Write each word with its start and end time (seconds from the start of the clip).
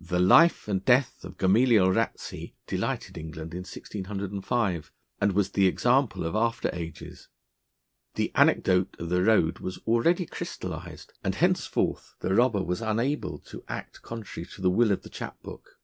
The 0.00 0.18
Life 0.18 0.66
and 0.66 0.84
Death 0.84 1.24
of 1.24 1.38
Gamaliel 1.38 1.92
Ratsey 1.92 2.56
delighted 2.66 3.16
England 3.16 3.52
in 3.52 3.58
1605, 3.60 4.90
and 5.20 5.32
was 5.34 5.52
the 5.52 5.68
example 5.68 6.26
of 6.26 6.34
after 6.34 6.68
ages. 6.72 7.28
The 8.16 8.32
anecdote 8.34 8.96
of 8.98 9.08
the 9.08 9.22
road 9.22 9.60
was 9.60 9.78
already 9.86 10.26
crystallised, 10.26 11.12
and 11.22 11.36
henceforth 11.36 12.16
the 12.18 12.34
robber 12.34 12.64
was 12.64 12.80
unable 12.82 13.38
to 13.42 13.62
act 13.68 14.02
contrary 14.02 14.48
to 14.56 14.60
the 14.60 14.68
will 14.68 14.90
of 14.90 15.02
the 15.02 15.10
chap 15.10 15.40
book. 15.44 15.78